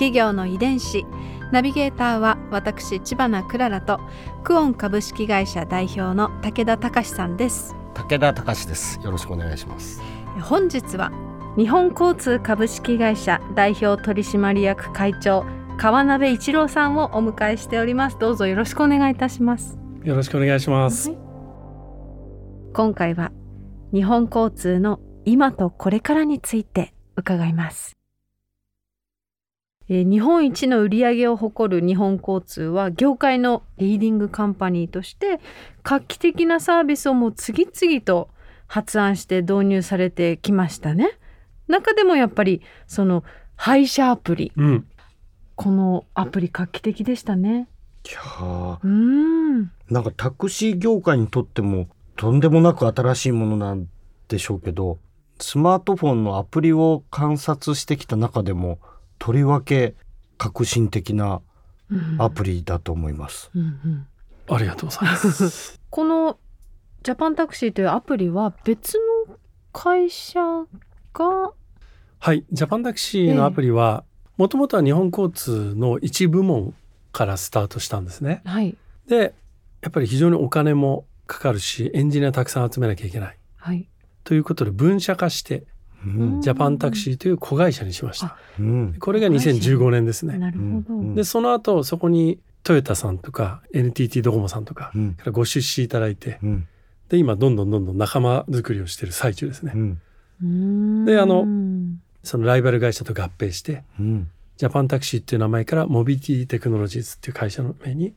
[0.00, 1.04] 企業の遺伝子。
[1.52, 4.00] ナビゲーターは私千葉なクララと
[4.42, 7.76] クオン株式会社代表の武田隆さんです。
[7.92, 8.98] 武田隆です。
[9.04, 10.00] よろしくお願いします。
[10.40, 11.12] 本日は
[11.58, 15.44] 日本交通株式会社代表取締役会長
[15.76, 18.18] 川鍋一郎さんをお迎えしております。
[18.18, 19.78] どうぞよろしくお願いいたします。
[20.02, 21.12] よろしくお願いします、
[22.72, 23.32] 今回は
[23.92, 27.99] 日本交通の今とこれからについて伺います
[29.90, 35.40] えー日本一の売り上げを誇る日本交通は業界のリーディングカンパニーとして
[35.82, 38.30] 画期的なサービスをもう次々と
[38.68, 41.18] 発案して導入されてきましたね。
[41.66, 43.24] 中でもやっぱりその
[43.56, 44.86] 配車アプリうん
[45.56, 47.68] このアプリ画期的でしたね。
[48.08, 53.88] いやーうーんなんかタクシー業界にとってもとんでもなく新しいものなん
[54.28, 54.98] でしょうけど
[55.40, 58.78] スマートフォンのアプリを観察してきた中でも
[59.20, 59.94] とりわけ
[60.36, 61.42] 革新的な
[61.92, 62.16] うん。
[62.22, 63.50] アプリだと思います。
[63.52, 64.06] うんうん。
[64.48, 65.80] ありがとうございます。
[65.90, 66.38] この
[67.02, 68.94] ジャパンタクシーというアプリは別
[69.28, 69.36] の
[69.72, 70.40] 会社
[71.12, 71.52] が？
[72.20, 72.44] はい。
[72.52, 74.04] ジャパンタクシーのアプリは
[74.36, 76.74] もともとは日本交通の一部門
[77.10, 78.42] からスタートしたんですね。
[78.44, 78.76] はい。
[79.08, 79.34] で
[79.82, 83.38] やっぱり非常にお金もかかるしエンジニアたくさん集めなきゃいけない。
[83.56, 83.88] はい。
[84.22, 85.66] ということで分社化してうん
[86.40, 88.36] ジャパンタクシーという子会社にしました。
[88.58, 88.96] うん。
[88.98, 90.38] これが2015年ですね。
[90.38, 91.14] なるほど、うん。
[91.14, 95.14] でその後そこにトヨタさんとか NTT ドコモさんとかうん。
[95.14, 96.68] からご出資いただいてうん。
[97.08, 99.72] で今どんどんどんどん仲間作りをしている最中ですね。
[101.04, 101.46] であの
[102.22, 104.30] そのライバル会社と合併してうん。
[104.56, 108.14] ジャパンタクシーっていう名前からモビリティテクノロジーズっていう会社名に、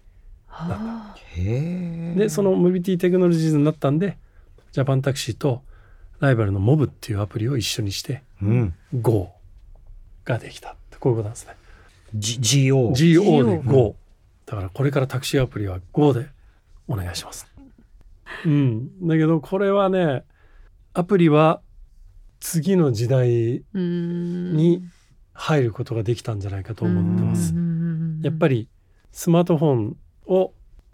[0.48, 1.16] はあ。
[1.36, 2.16] へえ。
[2.18, 4.18] でそのモビリティテクノロジーズになったんで
[4.72, 5.62] ジャパンタクシーと
[6.24, 9.30] ライバルの MOV っていうアプリを一緒にしてうん、GO
[10.24, 11.56] ができたってこういうことなんですね。
[12.16, 13.96] G GO GO で GO
[14.46, 16.28] だからこれからタクシーアプリは GO で
[16.88, 17.46] お願いします。
[18.46, 19.06] うん。
[19.06, 20.24] だけどこれはね
[20.94, 21.60] アプリは
[22.40, 24.82] 次の時代に
[25.34, 27.54] 入ることができたんじゃないかと思ってます。
[27.54, 28.70] うんやっぱり
[29.12, 29.98] スマートフォン
[30.28, 30.54] を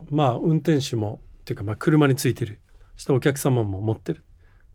[0.10, 2.60] まあ運転手もっていうかまあ車についてる
[2.96, 4.24] そしてお客様も持ってる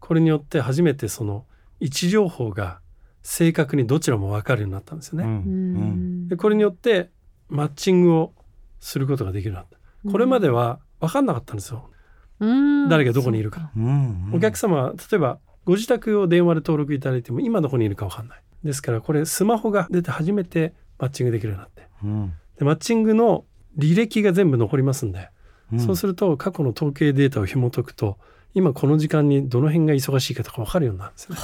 [0.04, 1.47] これによって初めてその
[1.81, 2.81] 位置情報が
[3.22, 5.25] 正確にどちらも分かるようになったんですよね。
[5.25, 7.10] うんうんでこれによって
[7.48, 8.34] マッチングを
[8.81, 10.12] することができるようになった。
[10.12, 11.88] これまでは分かんなかったんですよ。
[12.38, 13.70] うん誰がどこにいるか。
[14.34, 18.43] お客様は例えばご自宅を電話で登録いただいても今どこにいるか分かんない。
[18.62, 21.88] ですからこれスマホが出て初めてマッチングできるようになって。
[22.04, 23.47] うんでマッチングの
[23.78, 25.31] 履歴が全部残りますんで、
[25.72, 28.19] うんそうすると過去の統計データを紐解くと
[28.54, 31.41] 今この時間にどの辺が忙しいかとか分かるようになるんですよね。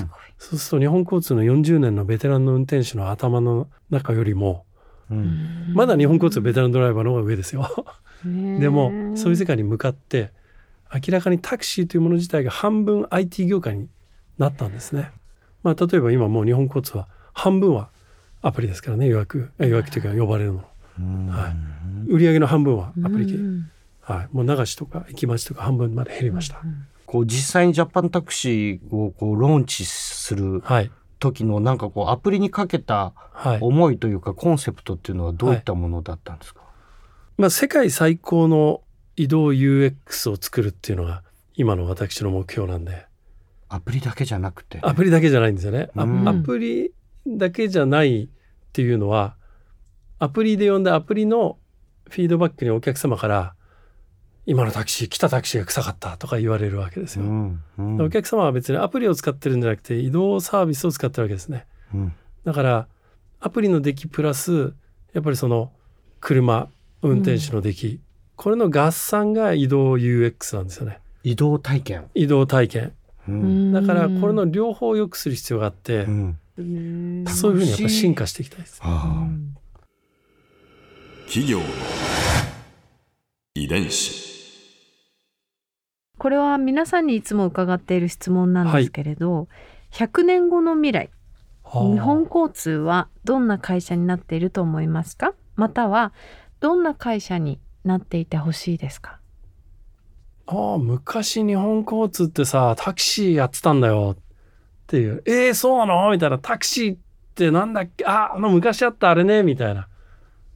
[0.00, 4.64] うんそうすると日本交通の40年のベテランの運転手の頭の中よりも
[5.10, 7.68] うんまだ日本交通ベテランドライバーの方が上ですよ。
[8.24, 10.32] ででもそういう世界に向かって
[10.92, 13.88] 明らかにタクシーというもの自体が半分 IT 業界に
[14.38, 15.10] なったんですね。
[15.62, 17.90] まあ例えば今もう日本交通は半分は
[18.40, 20.64] アプリですからね予約え予約というか呼ばれるの。
[20.98, 21.56] うんはい
[22.08, 23.26] 売上の半分はアプリ
[24.08, 24.28] はい。
[24.32, 26.60] もう流しとか行き待ちとか半分まで減りました。
[27.06, 30.90] こう実際にジャパンタクシーをこうローンチするはい。
[31.20, 33.58] 時のなんかこうアプリにかけたはい。
[33.60, 36.62] 思いというかコンセプトっていうのはどういったものだったんですか、
[37.36, 38.82] まあ世界最高の
[39.16, 41.22] 移動 UX を作るっていうのが
[41.54, 43.06] 今の私の目標なんで、
[43.68, 45.90] アプリだけじゃなくてアプリだけじゃないんですよね。
[45.96, 46.92] アうんアプリ
[47.26, 48.28] だけじゃないっ
[48.72, 49.36] ていうのは、
[50.18, 51.58] アプリで呼んだアプリの
[52.08, 53.54] フィードバックにお客様から、
[54.48, 57.24] 今のタクシー、来たタクシーが臭かったとか言われるわけですよ。
[57.26, 58.00] うんうん。
[58.00, 61.66] お客様は別にアプリを使ってるんじゃなくて移動サービスを使ってるわけですね。
[61.92, 62.12] うん。
[62.46, 62.86] だから
[63.40, 64.72] アプリの出来プラス
[65.12, 65.70] やっぱりその
[66.20, 66.70] 車
[67.02, 68.00] 運転手の出来、
[68.36, 71.00] これの合算が移動 UX なんですよね。
[71.24, 72.92] 移動体験、移動体験。
[73.28, 73.72] うん。
[73.72, 76.38] だからこれの両方を良くする必要があって、うん。
[76.56, 78.80] うんそういうふうにやっぱ進化していきたいです。
[78.82, 79.28] あ
[81.26, 81.64] 企業の
[83.54, 84.37] 遺伝子
[86.18, 89.48] これは皆さんにいつも伺っている質問なんですけれど、
[89.92, 91.10] 100年後の未来
[91.62, 91.84] はあ。
[91.92, 95.34] 日本交通はどんな会社になっていると思いますか？
[95.56, 96.12] または
[96.60, 99.20] どんな会社になっていてほしいですか？
[100.46, 104.16] ああ昔日本交通ってさタクシーやってたんだよ。
[104.18, 104.22] っ
[104.86, 106.10] ていうえー、そうなの？
[106.10, 106.38] みたいな。
[106.38, 106.98] タクシーっ
[107.34, 108.04] てなんだっけ？
[108.06, 109.42] ああの昔あったあれね？
[109.42, 109.88] みたいな。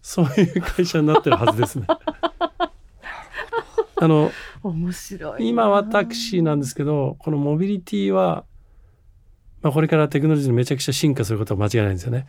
[0.00, 1.86] そういう会社になってるはずですね。
[4.02, 4.32] あの
[4.64, 8.44] 面白い今はタクシーなんですけどこのモビリティは、
[9.62, 12.26] まあ、これからテクノロジーでめちゃくちゃ進化することは間違いないんですよね。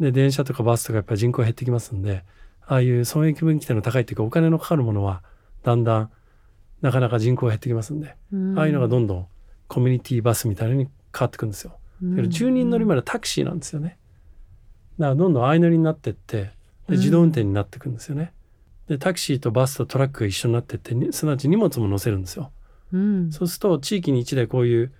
[0.00, 2.24] で電車とかバスとかやっぱり人口減ってきますんで
[2.66, 5.22] ああいう損益分岐点の高いっていうかお金のかかるものは
[5.62, 6.10] だんだん
[6.80, 8.16] なかなか人口が減ってきますんで、
[8.56, 9.26] ああいうのがどんどん
[9.68, 11.78] コミュニティバスみたいに変わってくんですよ。
[12.02, 13.96] だけど10人乗りまでタクシーなんですよね。
[14.98, 16.50] だからどんどん相乗りになってって
[16.88, 18.32] で自動運転になってくんですよね。
[18.88, 22.52] でタクシーとバスとトラックが一緒になってってにすなわち荷物も乗せるんですよ。
[22.92, 24.92] うんそうすると地域に1台こういう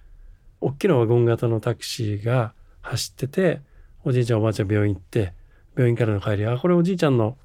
[0.60, 3.60] 大きなワゴン型のタクシーが走ってて
[4.04, 5.34] おじいちゃんおばあちゃん病院行って
[5.76, 7.36] 病院からの帰り「あこれおじいちゃんの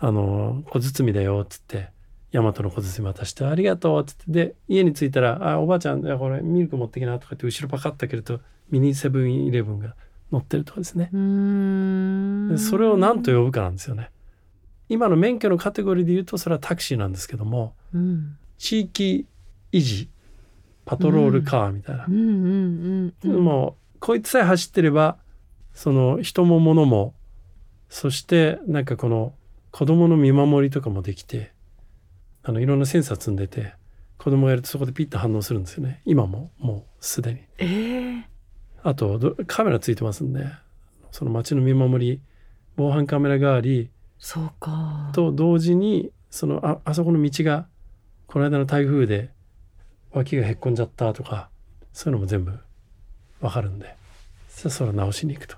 [0.00, 1.90] あの小包だよ」っつって
[2.32, 8.40] 大和の小包渡して「ありがとう」っつってで家に着いたら「あおばあちゃんこれミルク持ってきな」とかって後ろパカッと開けると
[8.70, 9.94] ミニセブンイレブンが
[10.32, 11.08] 乗ってるとかですね。
[12.58, 14.10] それを何と呼ぶかなんですよね。
[14.88, 19.26] 今の免許のカテゴリーで言うとそれはタクシーなんですけどもうん地域
[19.72, 20.08] 維持
[20.84, 22.06] パトロールカーみたいな。
[23.32, 25.18] もうこいつさえ走ってれば
[25.74, 27.14] その人も物も
[27.88, 29.34] そしてなんかこの
[29.70, 31.52] 子供の見守りとかもできて
[32.42, 33.74] あのいろんなセンサー積んでて
[34.16, 36.00] 子供がやるとそこでピッと反応するんですよね。
[36.04, 37.40] 今ももうすでに。
[37.58, 38.22] えー。
[38.82, 40.46] あとどカメラついてますんで
[41.10, 42.20] その街の見守り
[42.76, 45.10] 防犯カメラがありそうか。
[45.14, 47.66] と同時にそのああそこの道が
[48.26, 49.30] この間の台風で
[50.12, 51.48] 脇がへっこんじゃったとか
[51.92, 52.58] そういうのも全部
[53.40, 53.94] わかるんで
[54.48, 55.56] そしたらそれを直しに行くと。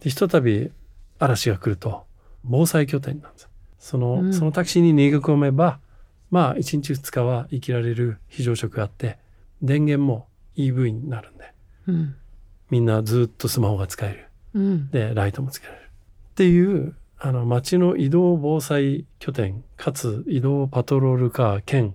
[0.00, 0.70] でひとたび
[1.18, 2.04] 嵐が来ると
[2.44, 3.48] 防災拠点なんです。
[3.78, 4.34] その,、うん。
[4.34, 5.80] そのタクシーに逃げ込めば
[6.30, 9.18] まあ1日2日は生きられる非常食があって
[9.62, 11.52] 電源も EV になるんで
[11.86, 12.14] うん。
[12.70, 14.26] みんなずっとスマホが使える。
[14.54, 14.90] うん。
[14.90, 15.84] でライトもつけられる。
[15.84, 21.94] っていうあの街の移動防災拠点かつ移動パトロールカー兼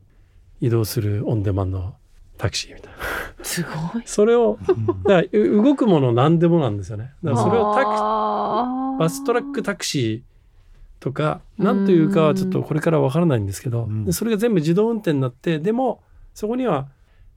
[0.60, 1.94] 移動するオンデマンド
[2.38, 3.46] タクシーみたいな。
[3.46, 4.04] すごい。
[4.06, 4.58] それを
[5.06, 7.12] だからう動くもの何でもなんですよね。
[7.24, 7.90] だからそれをタク
[9.00, 16.02] バストラックタクシーとか何というかはちょっとこれからわからないんですけど、それが全部自動運転になってでも
[16.34, 16.88] そこには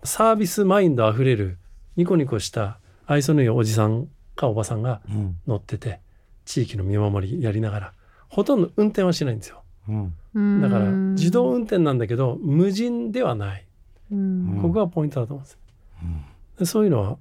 [0.03, 1.59] サービスマインドあふれる
[1.97, 5.38] ニコニコした愛想のいいおじさんかおばさんがうん。
[5.47, 6.00] 乗ってて
[6.46, 7.93] 地域の見守りやりながら
[8.28, 9.62] ほとんど運転はしないんですよ。
[9.88, 10.14] うん。
[10.60, 13.66] だからうん自動運転なんだけど無人ではない。
[14.10, 14.58] うん。
[14.62, 15.58] ここがポイントだと思うんです
[16.02, 16.25] うん。
[16.58, 17.19] でそういうのは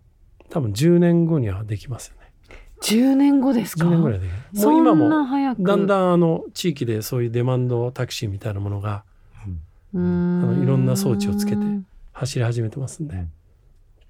[0.49, 2.31] 多分10年後にはできますよね。
[2.81, 9.03] 10年後ですか？10年ぐらいでもそう今もだんだんあの地域でそういうデマンドタクシーみたいなものが
[9.93, 10.57] うーあん。
[10.57, 11.65] のいろんな装置をつけて
[12.13, 13.31] 走り始めてますんで、うん。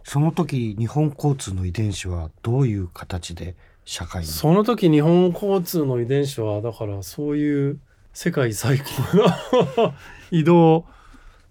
[0.03, 7.79] その時日本交通の遺伝子はどういう形で社会にその時日本交通の遺伝子はだからそういう
[8.13, 9.17] 世界最高
[9.81, 9.93] の
[10.31, 10.85] 移動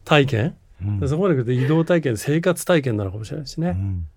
[0.04, 1.00] 体験、うん。
[1.00, 4.08] でそこまで来ると移動体験生活体験なのかもしれないしね、うん。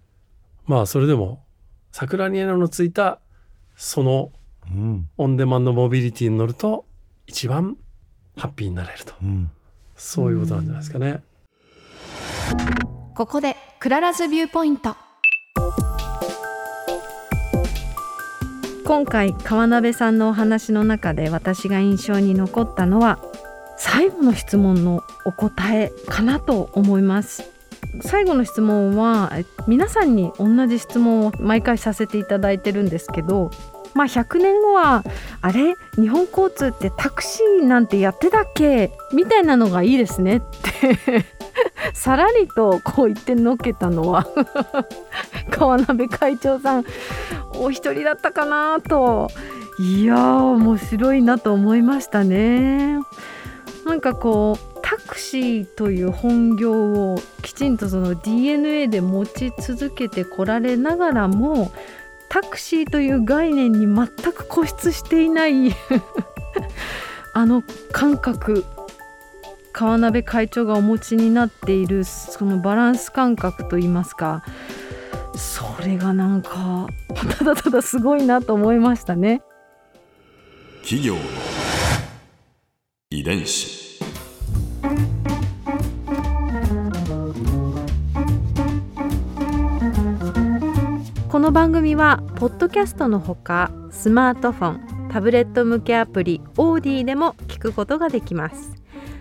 [0.65, 1.43] まあそれでも
[1.91, 3.19] 桜に枝のついた
[3.75, 4.31] その
[4.69, 5.09] うん。
[5.17, 6.85] オンデマンドモビリティに乗ると
[7.25, 7.77] 一番
[8.35, 9.13] ハッピーになれると。
[9.21, 9.49] うん。
[9.95, 11.23] そういうことなんじゃないですかね。
[13.15, 14.95] ここで Clara's Viewpoint
[18.87, 23.19] 今回川鍋さんのお話の中で私が印象に残ったのは
[23.77, 27.51] 最後の質問のお答えかなと思います。
[27.99, 29.33] 最後の質問は
[29.67, 33.51] 皆さんに同じ質問を毎回させていただいてるんですけど
[33.93, 35.03] まあ100年後は
[35.41, 35.75] あれ？
[35.97, 38.93] 日本交通ってタクシーなんてやってたっけ？
[39.13, 40.37] みたいなのがいいですね。
[40.37, 41.25] って
[41.93, 44.25] さらりとこう言ってのけたのは
[45.49, 46.85] 川鍋会長さん。
[47.59, 49.29] お一人だったかなと
[49.79, 52.97] いやー面白いなと思いましたね。
[53.85, 56.73] なんかこうタクシーという本業
[57.13, 61.71] をきちんとその DNA で持ち続けてこられながらも
[62.29, 65.71] タクシーという概念に全く固執していない
[67.33, 68.65] あの感覚
[69.71, 74.43] 川鍋会長がお持ちになっているそのバランス感覚といいますか
[75.37, 76.87] それがなんか
[77.37, 79.41] ただただすごいなと思いましたね。
[80.81, 81.21] 企業の
[83.09, 83.99] 遺伝子
[91.29, 98.75] このの番組はポッドキャストのほかスマートフォンタブレット向けアプリオーディでも聞くことができます